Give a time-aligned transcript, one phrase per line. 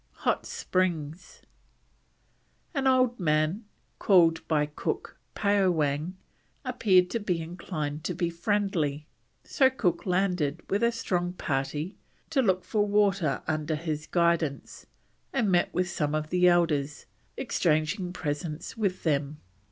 [0.25, 1.43] HOT SPRINGS.
[2.73, 3.65] An old man,
[3.99, 6.15] called by Cook Paowang,
[6.65, 9.05] appeared to be inclined to be friendly,
[9.43, 11.97] so Cook landed with a strong party
[12.31, 14.87] to look for water under his guidance,
[15.31, 17.05] and met with some of the elders,
[17.37, 19.39] exchanging presents with them.